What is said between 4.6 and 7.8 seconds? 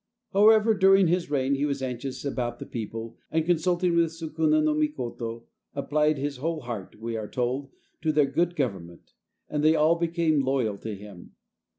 Mikoto, applied "his whole heart," we are told,